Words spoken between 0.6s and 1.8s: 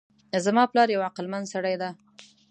پلار یو عقلمند سړی